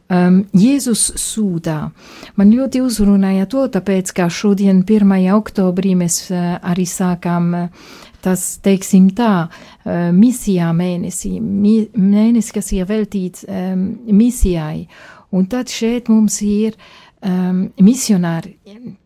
Um, 0.06 0.44
Jēzus 0.54 1.16
sūdā. 1.18 1.90
Man 2.38 2.52
ļoti 2.54 2.84
uzrunāja 2.86 3.48
to, 3.50 3.64
tāpēc, 3.74 4.12
ka 4.14 4.28
šodien, 4.30 4.84
1. 4.86 5.14
oktobrī, 5.34 5.96
mēs 5.98 6.28
uh, 6.30 6.60
arī 6.62 6.86
sākām 6.86 7.48
uh, 7.58 7.88
tas, 8.26 8.44
teiksim 8.66 9.12
tā, 9.18 9.48
uh, 9.48 10.10
misijā 10.16 10.72
mēnesī, 10.76 11.38
mi, 11.40 11.78
mēnesis, 11.94 12.54
kas 12.56 12.72
ir 12.76 12.90
veltīts 12.90 13.46
um, 13.46 13.88
misijai. 14.10 14.88
Un 15.36 15.48
tad 15.52 15.72
šeit 15.72 16.10
mums 16.10 16.40
ir 16.46 16.78
um, 17.22 17.66
misionāri, 17.84 18.56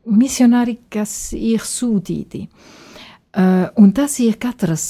misionāri, 0.10 0.78
kas 0.92 1.34
ir 1.36 1.64
sūtīti. 1.66 2.46
Uh, 3.30 3.68
un 3.78 3.92
tas 3.94 4.18
ir 4.24 4.40
katrs, 4.42 4.88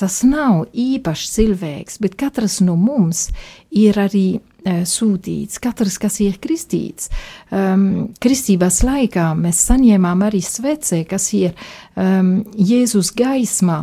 tas 0.00 0.22
nav 0.26 0.66
īpašs 0.72 1.34
cilvēks, 1.36 2.00
bet 2.02 2.16
katrs 2.20 2.60
no 2.64 2.76
mums 2.80 3.28
ir 3.70 3.98
arī 4.00 4.40
sūtīts, 4.64 5.60
katrs, 5.62 5.98
kas 6.02 6.18
ir 6.24 6.38
kristīts. 6.42 7.10
Um, 7.50 8.12
kristības 8.22 8.82
laikā 8.86 9.32
mēs 9.38 9.62
saņēmām 9.68 10.26
arī 10.28 10.42
svece, 10.44 11.02
kas 11.08 11.30
ir 11.38 11.54
um, 11.96 12.40
Jēzus 12.56 13.12
gaismā. 13.18 13.82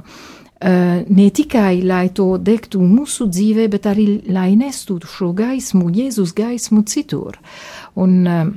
Uh, 0.60 1.06
ne 1.08 1.30
tikai 1.32 1.80
lai 1.88 2.10
to 2.12 2.34
degtu 2.36 2.82
mūsu 2.84 3.30
dzīvē, 3.32 3.70
bet 3.72 3.86
arī 3.88 4.08
lai 4.28 4.52
nestu 4.60 4.98
šo 5.08 5.32
gaismu, 5.38 5.88
Jēzus 5.96 6.34
gaismu 6.36 6.84
citur. 6.84 7.40
Un, 7.96 8.18
uh, 8.28 8.50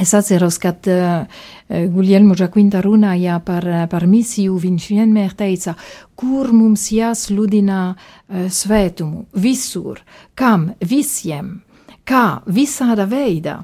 Es 0.00 0.10
atceros, 0.14 0.58
kad 0.58 0.88
uh, 0.90 1.26
Guglielmo 1.70 2.34
Giaquinta 2.34 2.80
runāja 2.82 3.38
par, 3.46 3.66
par 3.90 4.06
misiju, 4.10 4.56
viņš 4.58 4.88
vienmēr 4.90 5.36
teica, 5.38 5.76
kur 6.18 6.50
mums 6.50 6.88
jāsludina 6.90 7.82
uh, 7.94 8.48
svētumu, 8.50 9.28
visur, 9.38 10.00
kam, 10.34 10.72
visiem, 10.82 11.60
kā, 12.08 12.40
visāda 12.50 13.06
veidā. 13.06 13.60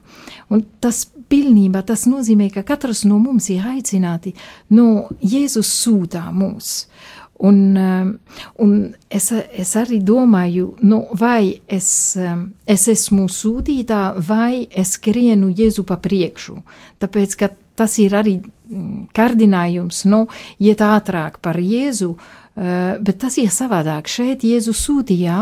Un 0.55 0.63
tas 0.83 1.05
pilnībā 1.31 1.83
tas 1.87 2.07
nozīmē, 2.11 2.51
ka 2.55 2.65
katrs 2.67 3.05
no 3.09 3.19
mums 3.23 3.51
ir 3.51 3.67
aicināti 3.71 4.33
no 4.75 5.09
Jēzus 5.23 5.71
sūtā 5.83 6.29
mūs. 6.35 6.85
Un, 7.41 7.77
um, 7.77 8.11
un 8.61 8.73
es, 9.09 9.31
es 9.33 9.71
arī 9.81 10.03
domāju, 10.05 10.75
nu, 10.85 11.07
vai 11.17 11.61
es, 11.65 11.89
um, 12.21 12.51
es 12.69 12.85
esmu 12.93 13.31
sūtītā, 13.33 14.03
vai 14.29 14.67
es 14.69 14.99
skrienu 14.99 15.49
Jēzu 15.57 15.87
pa 15.89 15.97
priekšu. 15.97 16.59
Tāpēc, 17.01 17.39
ka 17.41 17.49
tas 17.81 17.97
ir 18.03 18.19
arī 18.19 18.37
mm, 18.43 19.09
kārdinājums, 19.17 20.05
nu, 20.13 20.27
iet 20.61 20.85
ātrāk 20.85 21.41
par 21.41 21.61
Jēzu, 21.61 22.15
Uh, 22.61 22.99
bet 23.01 23.21
tas 23.23 23.37
ir 23.39 23.47
savādāk. 23.55 24.09
Šeit 24.11 24.43
Jēzus 24.45 24.83
sūtīja 24.83 25.37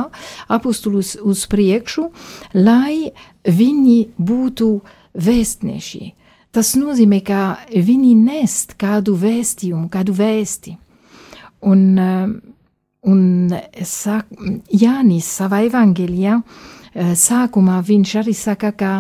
apustulus 0.54 1.14
uz 1.16 1.46
priekšu, 1.50 2.04
lai 2.52 3.11
viņi 3.42 3.96
būtu 4.20 4.68
vēstneši. 5.16 6.12
Tas 6.52 6.74
nozīmē, 6.78 7.22
ka 7.24 7.40
viņi 7.72 8.12
nest 8.20 8.76
kādu 8.78 9.16
vēstījumu, 9.18 9.88
kādu 9.90 10.14
vēsti. 10.20 10.76
Un, 11.61 11.99
eh, 11.99 12.29
un 13.09 13.55
sāk, 13.83 14.29
Jānis 14.71 15.29
savā 15.40 15.64
evangelijā 15.66 16.38
eh, 16.38 17.14
sākumā 17.18 17.81
viņš 17.83 18.14
arī 18.23 18.35
saka, 18.37 18.73
ka 18.73 18.92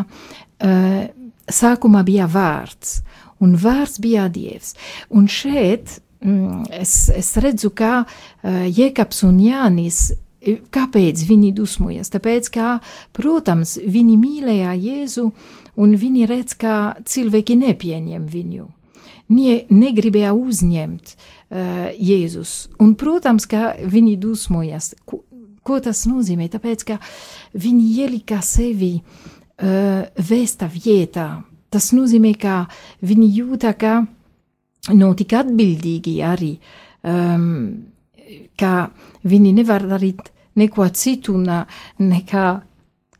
sākumā 1.54 2.00
bija 2.02 2.24
vārds, 2.26 2.96
un 3.38 3.52
vārds 3.54 4.00
bija 4.02 4.24
Dievs. 4.26 4.72
Un 5.14 5.28
šeit 5.30 6.00
mm, 6.18 6.64
es, 6.80 6.94
es 7.14 7.28
redzu, 7.38 7.70
ka 7.70 8.00
Jēkabs 8.42 9.22
un 9.28 9.38
Jānis 9.38 10.08
Kāpēc 10.46 11.24
viņi 11.26 11.50
dusmojas? 11.56 12.12
Tāpēc, 12.14 12.48
ka, 12.54 12.78
protams, 13.16 13.74
viņi 13.82 14.14
mīlēja 14.20 14.76
Jēzu, 14.78 15.24
un 15.82 15.96
viņi 15.98 16.28
redz, 16.30 16.54
ka 16.58 16.74
cilvēki 17.02 17.58
nepieņem 17.58 18.28
viņu. 18.30 18.68
Nie, 19.34 19.64
negribēja 19.68 20.30
uzņemt 20.32 21.10
uh, 21.12 21.37
Jēzus. 21.48 22.68
Un, 22.82 22.92
protams, 23.00 23.46
ka 23.48 23.72
viņi 23.80 24.18
dusmojas. 24.20 24.92
Ko, 25.08 25.22
ko 25.64 25.78
tas 25.84 26.04
nozīmē? 26.08 26.48
Tāpēc, 26.52 26.84
ka 26.84 26.98
viņi 27.56 27.86
ielika 28.04 28.42
sevi 28.44 28.98
uh, 28.98 30.04
vēsta 30.30 30.68
vietā. 30.72 31.28
Tas 31.72 31.90
nozīmē, 31.96 32.34
ka 32.40 32.62
viņi 33.04 33.28
jūta, 33.40 33.74
ka 33.76 34.00
nav 34.94 35.14
tik 35.18 35.34
atbildīgi 35.36 36.18
arī, 36.24 36.54
um, 37.04 37.48
ka 38.56 38.72
viņi 39.28 39.52
nevar 39.56 39.84
darīt 39.88 40.30
neko 40.58 40.88
citu 40.96 41.36
nekā 41.38 42.46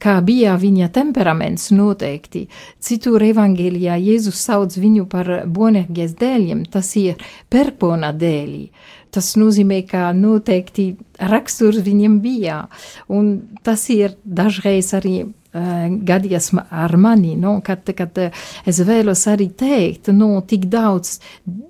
kā 0.03 0.19
bija 0.25 0.57
viņa 0.59 0.91
temperaments 0.95 1.71
noteikti. 1.75 2.47
Citur 2.81 3.23
evangelijā 3.27 3.99
Jēzus 3.99 4.41
sauc 4.49 4.77
viņu 4.79 5.09
par 5.11 5.31
bonergies 5.47 6.15
dēļiem, 6.19 6.65
tas 6.73 6.95
ir 7.01 7.19
perpona 7.51 8.13
dēļi. 8.15 8.69
Tas 9.15 9.33
nozīmē, 9.41 9.81
ka 9.89 10.11
noteikti 10.13 10.91
raksturs 11.31 11.81
viņam 11.87 12.19
bija, 12.21 12.67
un 13.09 13.39
tas 13.65 13.87
ir 13.91 14.19
dažreiz 14.25 14.93
arī 14.99 15.23
uh, 15.55 15.85
gadījies 16.11 16.51
ar 16.71 16.97
mani, 17.01 17.35
no, 17.41 17.59
kad, 17.65 17.89
kad 17.97 18.19
uh, 18.23 18.43
es 18.69 18.81
vēlos 18.87 19.27
arī 19.31 19.51
teikt, 19.59 20.13
no, 20.15 20.41
tik 20.49 20.69
daudz 20.73 21.19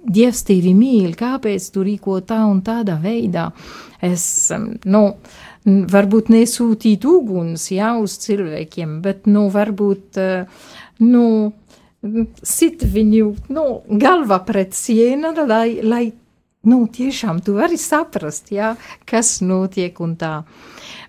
Dievs 0.09 0.45
tevi 0.49 0.73
mīl, 0.77 1.13
kāpēc 1.19 1.69
tu 1.75 1.85
rīko 1.87 2.21
tā 2.27 2.41
un 2.49 2.63
tādā 2.67 2.99
veidā. 3.03 3.51
Es, 4.05 4.25
um, 4.55 4.71
no, 4.89 5.05
varbūt 5.67 6.31
nesūtīt 6.33 7.05
uguns 7.09 7.69
jā, 7.75 7.93
uz 8.01 8.17
cilvēkiem, 8.23 9.01
bet 9.05 9.27
nu, 9.29 9.49
varbūt 9.53 10.21
nu, 11.05 11.25
sit 12.47 12.85
viņu 12.87 13.35
nu, 13.53 13.67
galva 14.01 14.41
pret 14.47 14.75
sienu, 14.79 15.35
lai, 15.49 15.81
lai 15.83 16.05
nu, 16.69 16.83
tiešām 16.93 17.41
tu 17.45 17.57
vari 17.59 17.79
saprast, 17.81 18.53
jā, 18.55 18.75
kas 19.09 19.39
notiek 19.45 20.01
un 20.05 20.17
tā. 20.21 20.43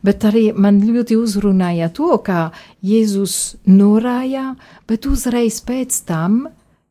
Bet 0.05 0.23
arī 0.27 0.49
man 0.55 0.79
ļoti 0.83 1.17
uzrunāja 1.19 1.89
to, 1.95 2.13
kā 2.23 2.49
Jēzus 2.85 3.57
norāja, 3.67 4.53
bet 4.87 5.09
uzreiz 5.09 5.59
pēc 5.65 6.03
tam 6.07 6.45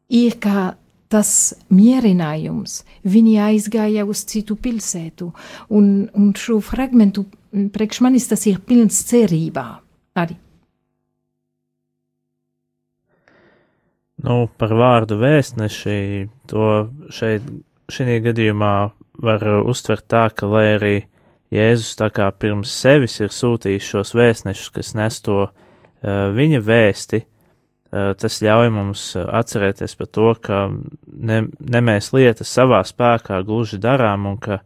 ir 0.09 0.37
kā 0.43 0.75
tas 1.09 1.55
mierinājums. 1.73 2.83
Viņi 3.09 3.39
aizgāja 3.41 4.05
uz 4.09 4.25
citu 4.29 4.59
pilsētu, 4.61 5.31
un, 5.73 5.87
un 6.13 6.35
šo 6.37 6.61
fragmentu 6.65 7.25
priekš 7.73 8.03
manis 8.05 8.29
tas 8.29 8.45
ir 8.51 8.61
pilns 8.61 9.01
cerībā 9.09 9.67
arī. 10.21 10.37
Nu, 14.19 14.49
par 14.59 14.73
vārdu 14.75 15.15
vēstneši 15.21 15.99
to 16.51 16.69
šeit, 17.15 17.45
šī 17.93 18.19
gadījumā 18.25 18.75
var 19.25 19.45
uztvert 19.65 20.07
tā, 20.11 20.29
ka 20.35 20.49
lai 20.51 20.67
arī 20.77 20.97
Jēzus 21.55 21.97
tā 21.97 22.11
kā 22.13 22.29
pirms 22.37 22.69
sevis 22.69 23.17
ir 23.23 23.33
sūtījis 23.33 23.87
šos 23.95 24.13
vēstnešus, 24.17 24.73
kas 24.75 24.93
nes 24.99 25.17
to 25.25 25.39
uh, 25.47 25.53
viņa 26.37 26.61
vēsti, 26.61 27.23
uh, 27.25 28.11
tas 28.21 28.41
ļauj 28.45 28.73
mums 28.75 29.05
atcerēties 29.17 29.97
par 29.97 30.11
to, 30.13 30.33
ka 30.45 30.67
ne, 31.07 31.47
ne 31.49 31.81
mēs 31.85 32.13
lietas 32.13 32.53
savā 32.53 32.83
spēkā 32.85 33.41
gluži 33.49 33.81
darām 33.81 34.29
un 34.29 34.37
ka, 34.37 34.61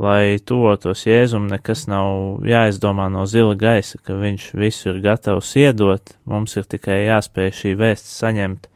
lai 0.00 0.36
tuvotos 0.44 1.06
Jēzum, 1.08 1.48
nekas 1.52 1.86
nav 1.88 2.44
jāizdomā 2.48 3.10
no 3.12 3.26
zila 3.28 3.56
gaisa, 3.56 3.98
ka 4.04 4.16
viņš 4.16 4.50
visu 4.56 4.92
ir 4.92 5.00
gatavs 5.04 5.54
iedot, 5.60 6.14
mums 6.28 6.56
ir 6.56 6.68
tikai 6.68 7.02
jāspēj 7.06 7.50
šī 7.62 7.74
vēsts 7.80 8.20
saņemt 8.20 8.68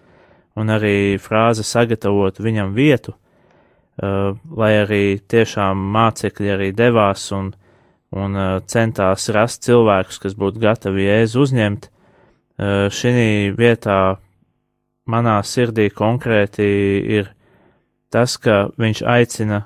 un 0.61 0.73
arī 0.73 1.17
frāze 1.21 1.65
sagatavot 1.67 2.41
viņam 2.41 2.73
vietu, 2.77 3.17
lai 4.03 4.73
arī 4.81 5.05
tiešām 5.31 5.79
mācekļi 5.95 6.51
arī 6.51 6.71
devās 6.75 7.29
un, 7.33 7.53
un 8.11 8.35
uh, 8.35 8.61
centās 8.67 9.29
rast 9.31 9.63
cilvēkus, 9.67 10.19
kas 10.19 10.35
būtu 10.39 10.63
gatavi 10.63 11.07
jēzu 11.07 11.45
uzņemt. 11.47 11.91
Uh, 12.59 12.87
Šī 12.91 13.55
vietā 13.55 14.17
manā 15.07 15.39
sirdī 15.47 15.91
konkrēti 15.95 16.67
ir 17.19 17.31
tas, 18.11 18.37
ka 18.39 18.69
viņš 18.79 19.05
aicina 19.07 19.65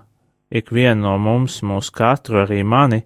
ikvienu 0.49 1.05
no 1.05 1.17
mums, 1.21 1.61
mūsu 1.63 1.93
katru, 1.93 2.43
arī 2.45 2.63
mani, 2.65 3.03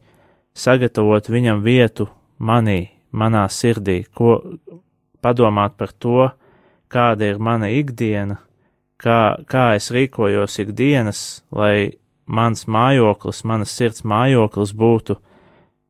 sagatavot 0.54 1.30
viņam 1.30 1.62
vietu 1.62 2.08
manī, 2.38 2.92
manā 3.10 3.46
sirdī, 3.50 4.02
ko 4.14 4.38
padomāt 5.22 5.76
par 5.78 5.92
to, 5.98 6.30
kāda 6.92 7.32
ir 7.32 7.38
mana 7.38 7.70
ikdiena, 7.72 8.38
kā, 9.02 9.20
kā 9.50 9.66
es 9.76 9.90
rīkojos 9.94 10.58
ikdienas, 10.62 11.42
lai 11.54 11.98
mans 12.26 12.66
mājoklis, 12.70 13.42
manas 13.48 13.74
sirds 13.76 14.04
mājoklis 14.08 14.74
būtu, 14.78 15.18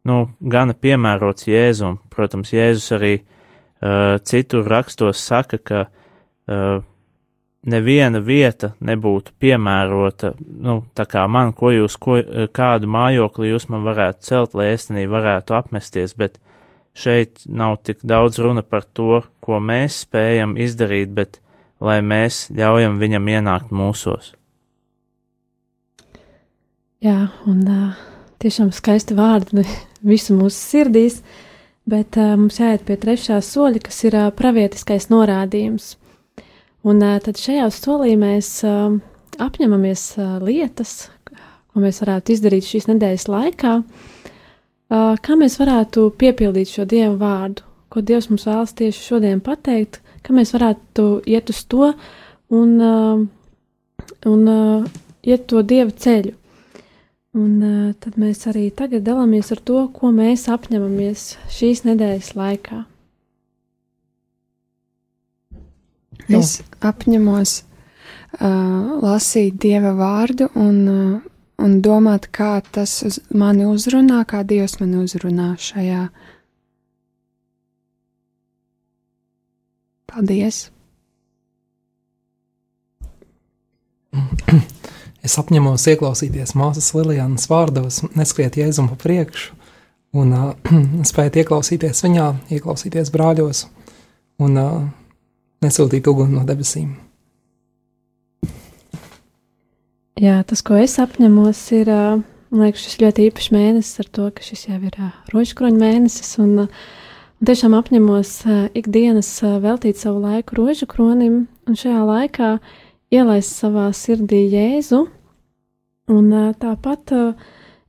nu, 0.09 0.23
gana 0.41 0.75
piemērots 0.75 1.47
Jēzum. 1.51 2.01
Protams, 2.13 2.55
Jēzus 2.55 2.89
arī 2.97 3.13
uh, 3.21 4.17
citur 4.25 4.67
rakstos 4.71 5.21
saka, 5.23 5.61
ka 5.61 5.85
uh, 5.87 6.81
neviena 7.63 8.23
vieta 8.25 8.73
nebūtu 8.83 9.35
piemērota, 9.41 10.33
nu, 10.39 10.81
tā 10.99 11.07
kā 11.07 11.27
man, 11.31 11.53
ko 11.55 11.71
jūs, 11.75 11.99
ko, 12.01 12.19
kādu 12.55 12.91
mājokli 12.91 13.53
jūs 13.53 13.69
man 13.71 13.87
varētu 13.87 14.27
celt, 14.27 14.57
lai 14.59 14.73
es 14.73 14.89
tenī 14.89 15.07
varētu 15.11 15.55
apmesties, 15.59 16.17
bet 16.19 16.41
šeit 16.99 17.45
nav 17.47 17.79
tik 17.87 18.03
daudz 18.03 18.41
runa 18.43 18.65
par 18.67 18.85
to, 18.85 19.23
ko 19.41 19.61
mēs 19.63 20.03
spējam 20.07 20.57
izdarīt, 20.61 21.15
bet 21.15 21.42
lai 21.83 21.99
mēs 22.05 22.47
ļaujam 22.55 22.99
viņam 23.03 23.29
ienākt 23.37 23.75
mūsos. 23.75 24.33
Jā, 27.03 27.33
un 27.51 27.63
uh, 27.67 28.03
tiešām 28.43 28.71
skaisti 28.75 29.17
vārdi 29.19 29.65
visu 30.13 30.37
mūsu 30.39 30.55
sirdīs, 30.55 31.21
bet 31.89 32.19
uh, 32.21 32.37
mums 32.39 32.61
jāiet 32.63 32.85
pie 32.87 32.99
trešā 33.03 33.41
soļa, 33.43 33.83
kas 33.89 33.99
ir 34.07 34.19
uh, 34.19 34.29
pravietiskais 34.39 35.09
norādījums. 35.11 35.97
Un 36.87 37.03
uh, 37.03 37.19
tad 37.23 37.41
šajā 37.43 37.67
solī 37.75 38.15
mēs 38.19 38.55
uh, 38.67 38.95
apņemamies 39.43 40.07
uh, 40.21 40.37
lietas, 40.47 41.09
ko 41.27 41.83
mēs 41.83 42.03
varētu 42.05 42.37
izdarīt 42.37 42.69
šīs 42.69 42.87
nedēļas 42.93 43.27
laikā, 43.33 43.75
uh, 43.83 45.13
kā 45.19 45.39
mēs 45.41 45.59
varētu 45.59 46.11
piepildīt 46.23 46.71
šo 46.71 46.87
Dievu 46.87 47.19
vārdu, 47.23 47.67
ko 47.91 48.03
Dievs 48.05 48.31
mums 48.31 48.47
vēlas 48.47 48.77
tieši 48.79 49.07
šodien 49.09 49.43
pateikt, 49.43 50.02
ka 50.23 50.35
mēs 50.37 50.55
varētu 50.55 51.07
iet 51.29 51.51
uz 51.53 51.65
to 51.71 51.91
un, 52.53 52.77
uh, 52.79 53.25
un 54.29 54.47
uh, 54.53 54.87
iet 55.27 55.49
to 55.51 55.63
Dieva 55.67 55.91
ceļu. 55.91 56.37
Un 57.33 57.53
uh, 57.65 57.93
tad 57.97 58.19
mēs 58.21 58.45
arī 58.51 58.67
tagad 58.77 59.07
dalāmies 59.07 59.53
ar 59.55 59.61
to, 59.65 59.87
ko 59.97 60.13
mēs 60.13 60.51
apņemamies 60.53 61.27
šīs 61.53 61.87
nedēļas 61.89 62.35
laikā. 62.37 62.83
Es 66.33 66.61
apņemos 66.85 67.55
uh, 67.63 69.01
lasīt 69.03 69.57
Dieva 69.65 69.95
vārdu 69.97 70.51
un, 70.55 70.77
uh, 70.89 71.33
un 71.65 71.81
domāt, 71.85 72.29
kā 72.37 72.61
tas 72.73 73.01
uz 73.09 73.19
mani 73.33 73.67
uzrunā, 73.69 74.23
kā 74.29 74.45
Dievs 74.47 74.79
man 74.81 74.95
uzrunā 75.01 75.55
šajā 75.59 76.07
Paldies! 80.13 80.67
Es 85.23 85.37
apņemos 85.39 85.85
ieklausīties 85.87 86.57
māsas 86.59 86.89
Lilijanas 86.97 87.47
vārdos, 87.47 88.01
neskriet 88.19 88.57
jēzumu 88.59 88.91
pa 88.91 88.97
priekšu, 89.05 89.55
un 90.19 90.35
uh, 90.35 90.73
spēt 91.11 91.39
ieklausīties 91.39 92.03
viņā, 92.03 92.27
ieklausīties 92.59 93.13
brāļos 93.15 93.61
un 94.43 94.59
uh, 94.59 94.75
nesūtīt 95.63 96.11
uguni 96.11 96.35
no 96.35 96.43
debesīm. 96.49 96.91
Jā, 100.19 100.43
tas, 100.43 100.61
ko 100.67 100.75
es 100.83 100.99
apņemos, 101.01 101.63
ir 101.79 101.93
uh, 101.95 102.19
liekas, 102.53 102.83
šis 102.89 102.99
ļoti 103.01 103.31
īpašs 103.31 103.55
mēnesis 103.55 104.03
ar 104.03 104.11
to, 104.19 104.27
ka 104.35 104.45
šis 104.45 104.67
jau 104.69 104.83
ir 104.83 104.99
uh, 104.99 105.15
rožkroņa 105.33 105.79
mēnesis. 105.87 106.35
Un, 106.43 106.67
uh, 106.67 107.02
Tiešām 107.43 107.73
apņemos 107.75 108.29
uh, 108.47 108.59
ikdienas 108.79 109.27
uh, 109.43 109.57
veltīt 109.59 109.99
savu 109.99 110.21
laiku 110.23 110.61
rožu 110.61 110.87
kronim, 110.87 111.49
un 111.67 111.75
šajā 111.75 112.05
laikā 112.07 112.51
ielaist 113.11 113.57
savā 113.59 113.89
sirdī 113.99 114.45
Jēzu. 114.53 115.01
Un 116.15 116.29
uh, 116.31 116.53
tāpat 116.55 117.11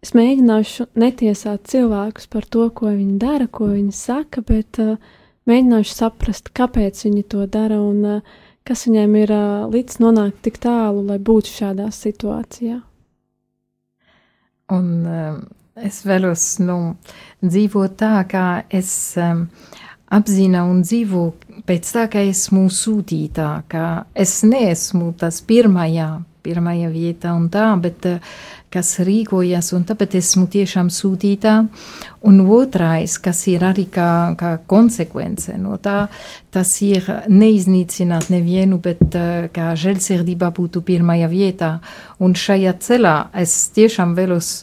es 0.02 0.16
mēģināšu 0.18 0.88
netiesāt 0.98 1.70
cilvēkus 1.70 2.26
par 2.34 2.50
to, 2.50 2.66
ko 2.74 2.96
viņi 2.96 3.20
dara, 3.22 3.46
ko 3.46 3.70
viņi 3.70 3.94
saka, 3.94 4.42
bet 4.42 4.82
mēģināšu 5.46 5.98
saprast, 6.02 6.50
kāpēc 6.58 7.06
viņi 7.06 7.24
to 7.30 7.46
dara 7.46 7.78
un 7.78 8.24
kas 8.66 8.88
viņiem 8.90 9.18
ir 9.22 9.38
līdz 9.70 10.02
nonākt 10.02 10.42
tik 10.50 10.58
tālu, 10.66 11.06
lai 11.06 11.22
būtu 11.22 11.54
šādā 11.62 11.92
situācijā. 11.94 12.82
Un, 14.74 14.90
es 15.76 16.04
vēlos 16.06 16.44
nu, 16.62 16.96
dzīvot 17.42 17.96
tā, 17.98 18.16
kā 18.30 18.48
es 18.70 18.92
um, 19.18 19.48
apzinu 20.14 20.68
un 20.70 20.84
dzīvo 20.86 21.24
pēc 21.68 21.94
tā, 21.96 22.08
ka 22.12 22.22
esmu 22.22 22.68
sūtītā, 22.70 23.50
ka 23.72 23.88
es 24.14 24.42
neesmu 24.46 25.14
tas 25.18 25.42
pirmajā, 25.48 26.10
pirmajā 26.44 26.92
vietā 26.94 27.34
un 27.34 27.48
tā, 27.50 27.72
bet 27.82 28.06
uh, 28.10 28.36
kas 28.74 28.96
rīkojas, 29.06 29.70
un 29.78 29.84
tāpēc 29.86 30.18
esmu 30.18 30.48
tiešām 30.54 30.90
sūtītā. 30.94 31.56
Un 32.26 32.40
otrais, 32.56 33.18
kas 33.22 33.44
ir 33.52 33.66
arī 33.68 33.86
kā, 33.92 34.34
kā 34.40 34.56
konsekvence 34.70 35.58
no 35.62 35.78
tā, 35.82 36.08
tas 36.54 36.72
ir 36.86 37.06
neiznīcināt 37.30 38.30
nevienu, 38.34 38.80
bet 38.84 39.04
uh, 39.10 39.50
kā 39.54 39.74
žēlsirdība 39.80 40.54
būtu 40.54 40.86
pirmajā 40.86 41.30
vietā. 41.34 41.74
Un 42.22 42.38
šajā 42.38 42.78
ceļā 42.86 43.18
es 43.42 43.58
tiešām 43.74 44.18
vēlos 44.18 44.56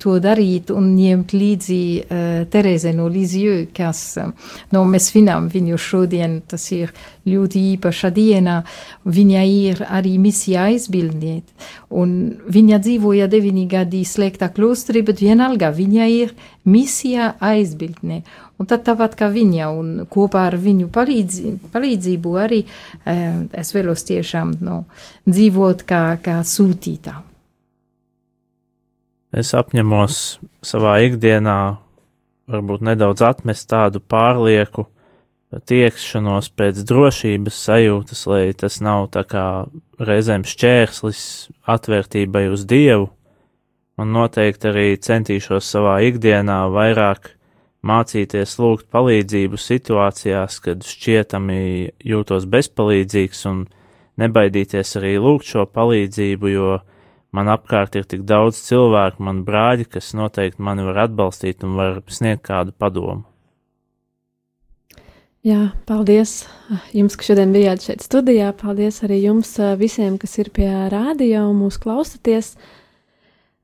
to 0.00 0.14
darīt 0.22 0.70
un 0.72 0.86
ņemt 0.96 1.34
līdzi 1.36 1.78
uh, 2.00 2.20
Tereze 2.50 2.92
no 2.96 3.04
Lizjö, 3.12 3.66
kas, 3.76 4.00
uh, 4.16 4.30
no 4.72 4.84
mēs 4.88 5.10
svinām 5.10 5.50
viņu 5.52 5.76
šodien, 5.78 6.38
tas 6.48 6.64
ir 6.72 6.92
ļoti 7.28 7.60
īpaša 7.74 8.10
diena, 8.16 8.62
viņa 9.04 9.42
ir 9.46 9.82
arī 9.86 10.16
misija 10.18 10.64
aizbildniet, 10.70 11.52
un 11.90 12.14
viņa 12.48 12.80
dzīvoja 12.82 13.28
deviņi 13.30 13.66
gadi 13.70 14.02
slēgtā 14.08 14.48
klostrī, 14.56 15.04
bet 15.06 15.20
vienalga 15.20 15.70
viņa 15.76 16.08
ir 16.10 16.32
misija 16.64 17.34
aizbildne. 17.38 18.22
Un 18.58 18.68
tad 18.70 18.84
tāpat 18.86 19.16
kā 19.18 19.28
viņa 19.32 19.68
un 19.74 19.92
kopā 20.10 20.46
ar 20.48 20.56
viņu 20.60 20.88
palīdzību, 20.94 21.72
palīdzību 21.74 22.38
arī 22.38 22.62
es 23.58 23.74
vēlos 23.74 24.06
tiešām 24.06 24.56
no, 24.62 24.84
dzīvot 25.26 25.84
kā, 25.88 26.04
kā 26.22 26.40
sūtītā. 26.46 27.31
Es 29.32 29.54
apņemos 29.56 30.16
savā 30.60 30.98
ikdienā 31.06 31.58
varbūt 32.52 32.82
nedaudz 32.84 33.22
atmest 33.24 33.70
tādu 33.70 34.02
pārlieku 34.04 34.84
tiekšanos 35.68 36.50
pēc 36.56 36.82
drošības 36.88 37.56
sajūtas, 37.66 38.26
lai 38.28 38.44
tas 38.56 38.80
nav 38.84 39.08
tā 39.12 39.24
kā 39.28 39.46
reizēm 40.00 40.44
šķērslis 40.48 41.22
atvērtībai 41.68 42.46
uz 42.52 42.64
Dievu, 42.68 43.10
un 44.00 44.12
noteikti 44.16 44.68
arī 44.68 44.86
centīšos 45.00 45.68
savā 45.76 45.98
ikdienā 46.08 46.64
vairāk 46.72 47.34
mācīties 47.88 48.56
lūgt 48.62 48.88
palīdzību 48.94 49.58
situācijās, 49.58 50.60
kad 50.64 50.84
šķietami 50.86 51.90
jūtos 52.04 52.46
bezpalīdzīgs 52.52 53.44
un 53.50 53.66
nebaidīties 54.20 54.96
arī 55.00 55.16
lūgt 55.20 55.48
šo 55.52 55.66
palīdzību, 55.66 56.52
jo 56.52 56.72
Man 57.32 57.48
apkārt 57.48 57.96
ir 57.96 58.04
tik 58.04 58.26
daudz 58.28 58.58
cilvēku, 58.66 59.22
man 59.24 59.40
brāļi, 59.46 59.86
kas 59.88 60.12
noteikti 60.12 60.60
mani 60.60 60.84
var 60.84 61.06
atbalstīt 61.06 61.64
un 61.64 61.78
var 61.78 62.02
sniegt 62.12 62.44
kādu 62.44 62.74
padomu. 62.76 63.24
Jā, 65.42 65.72
paldies 65.88 66.44
jums, 66.94 67.16
ka 67.18 67.26
šodien 67.26 67.50
bijāt 67.50 67.82
šeit 67.82 68.04
studijā. 68.04 68.52
Paldies 68.54 69.00
arī 69.02 69.24
jums 69.24 69.56
visiem, 69.80 70.14
kas 70.20 70.36
ir 70.38 70.52
pie 70.54 70.68
rādio 70.92 71.48
un 71.48 71.56
mūs 71.64 71.80
klausaties. 71.82 72.52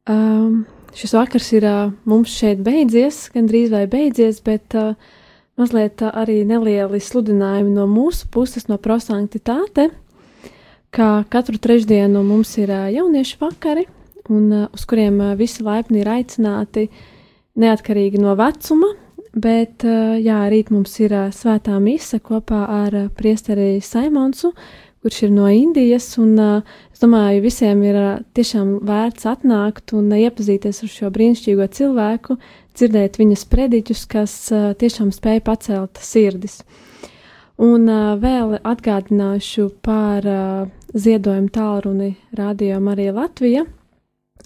Um, 0.09 0.65
šis 0.97 1.15
vakars 1.15 1.53
ir 1.55 1.69
uh, 1.69 1.93
mums 2.09 2.33
šeit 2.35 2.65
beidzies, 2.67 3.29
gandrīz 3.35 3.71
vai 3.71 3.85
beidzies, 3.91 4.41
bet 4.43 4.75
uh, 4.75 4.97
mazliet 5.61 6.03
uh, 6.03 6.11
arī 6.19 6.41
nelieli 6.49 6.99
sludinājumi 7.05 7.77
no 7.77 7.85
mūsu 7.91 8.27
puses, 8.33 8.67
no 8.73 8.81
prosanktitāte, 8.83 9.91
kā 10.95 11.25
katru 11.31 11.59
trešdienu 11.61 12.23
mums 12.27 12.55
ir 12.61 12.73
jauniešu 12.95 13.39
vakari, 13.43 13.87
un 14.29 14.51
uz 14.69 14.85
kuriem 14.89 15.21
visi 15.39 15.65
laipni 15.65 16.03
ir 16.03 16.11
aicināti 16.13 16.89
neatkarīgi 17.59 18.21
no 18.23 18.35
vecuma, 18.39 18.91
bet 19.39 19.85
jā, 19.85 20.41
rīt 20.51 20.73
mums 20.75 20.95
ir 21.03 21.15
svētā 21.35 21.79
mise 21.83 22.21
kopā 22.25 22.65
ar 22.85 22.99
priesteri 23.17 23.79
Saimonsu, 23.85 24.53
kurš 25.03 25.23
ir 25.29 25.33
no 25.33 25.47
Indijas, 25.53 26.11
un 26.19 26.35
es 26.39 27.03
domāju, 27.03 27.45
visiem 27.45 27.83
ir 27.87 27.99
tiešām 28.35 28.79
vērts 28.89 29.29
atnākt 29.31 29.95
un 29.97 30.11
iepazīties 30.17 30.83
ar 30.85 30.93
šo 30.93 31.13
brīnišķīgo 31.15 31.69
cilvēku, 31.79 32.39
dzirdēt 32.75 33.21
viņas 33.21 33.47
prediķus, 33.53 34.05
kas 34.11 34.37
tiešām 34.81 35.13
spēja 35.15 35.45
pacelt 35.47 36.03
sirdis. 36.03 36.61
Un 37.59 37.89
uh, 37.91 38.13
vēl 38.23 38.61
atgādināšu 38.63 39.65
par 39.83 40.27
uh, 40.31 40.69
ziedojumu 40.95 41.51
tālruni 41.51 42.13
Radio 42.39 42.77
Marija 42.79 43.11
Latvija, 43.17 43.65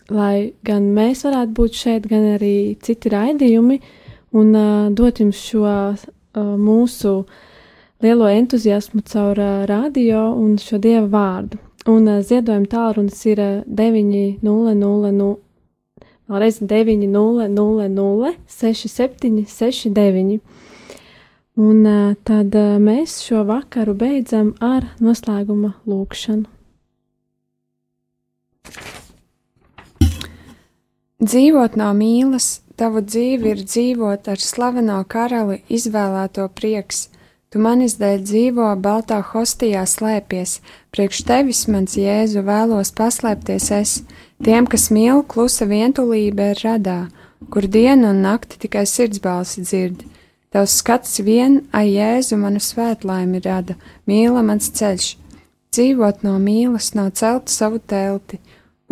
lai 0.08 0.54
gan 0.64 0.86
mēs 0.96 1.26
varētu 1.26 1.52
būt 1.58 1.76
šeit, 1.76 2.08
gan 2.08 2.24
arī 2.38 2.78
citi 2.80 3.12
raidījumi, 3.12 3.76
un 4.32 4.56
uh, 4.56 4.88
dot 4.96 5.20
jums 5.20 5.42
šo 5.44 5.66
uh, 5.68 6.06
mūsu 6.40 7.12
lielo 8.00 8.32
entuziasmu 8.32 9.04
caur 9.12 9.36
uh, 9.44 9.66
radio 9.68 10.30
un 10.32 10.56
šo 10.56 10.80
dieva 10.80 11.04
vārdu. 11.12 11.60
Un 11.92 12.08
uh, 12.08 12.24
ziedojuma 12.24 12.72
tālrunis 12.72 13.20
ir 13.28 13.44
uh, 13.44 13.62
900, 13.68 15.36
vēlreiz 16.32 16.64
900, 16.64 18.34
67, 18.56 19.44
69. 19.52 20.40
Un 21.60 21.84
tad 22.24 22.54
mēs 22.80 23.18
šo 23.26 23.42
vakaru 23.44 23.92
beidzam 23.92 24.54
ar 24.64 24.86
noslēguma 25.04 25.74
lūkšanu. 25.84 26.48
Dzīvot 31.22 31.76
no 31.78 31.90
mīlas, 31.94 32.62
tavu 32.74 33.02
dzīvi 33.04 33.52
ir 33.52 33.60
dzīvot 33.62 34.30
ar 34.32 34.40
slaveno 34.42 34.96
karali 35.04 35.60
izvēlēto 35.68 36.48
prieks. 36.56 37.10
Tu 37.52 37.60
manis 37.60 37.98
dēļ 38.00 38.24
dzīvo 38.24 38.70
baltā 38.80 39.20
hostijā 39.28 39.84
slēpies, 39.86 40.56
priekš 40.90 41.20
tevis 41.28 41.66
mans 41.68 41.98
jēzu 42.00 42.40
vēlos 42.48 42.90
paslēpties 42.96 43.68
es, 43.76 43.92
tiem, 44.42 44.64
kas 44.64 44.88
mīl 44.88 45.20
klusa 45.28 45.68
vientulība 45.68 46.54
ir 46.54 46.64
radā, 46.64 46.98
kur 47.52 47.68
dienu 47.68 48.08
un 48.10 48.24
nakti 48.24 48.58
tikai 48.64 48.86
sirdsbalsi 48.88 49.66
dzird. 49.68 50.02
Tavs 50.52 50.74
skats 50.82 51.20
vien, 51.24 51.62
ai 51.72 51.94
jēzu 51.94 52.36
manu 52.36 52.60
svētlaimi 52.60 53.40
rada, 53.40 53.78
mīla 54.08 54.42
mans 54.44 54.68
ceļš. 54.76 55.06
Dzīvot 55.72 56.26
no 56.26 56.34
mīlas 56.36 56.90
nav 56.92 57.14
celt 57.16 57.48
savu 57.48 57.78
telti, 57.80 58.36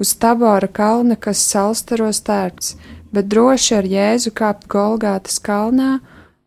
uz 0.00 0.14
tabora 0.16 0.70
kalna, 0.72 1.18
kas 1.20 1.42
salstaros 1.50 2.22
tērts, 2.24 2.78
bet 3.12 3.28
droši 3.28 3.74
ar 3.76 3.88
Jēzu 3.88 4.32
kāpt 4.32 4.64
Golgātas 4.72 5.36
kalnā 5.44 5.98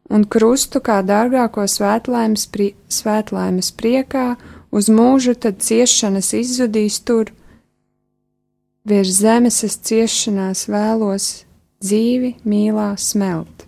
un 0.09 0.25
krustu 0.25 0.81
kā 0.81 1.03
dārgāko 1.05 1.67
svētlaimes, 1.69 2.47
pri, 2.49 2.71
svētlaimes 2.89 3.69
priekā, 3.77 4.33
uz 4.73 4.89
mūžu 4.89 5.35
tad 5.37 5.61
ciešanas 5.61 6.31
izzudīs 6.39 6.97
tur. 7.05 7.29
Virs 8.89 9.19
zemes 9.21 9.61
es 9.67 9.77
ciešanās 9.77 10.65
vēlos 10.73 11.29
dzīvi 11.85 12.33
mīlā 12.49 12.95
smelt. 12.97 13.67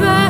jebkura 0.00 0.29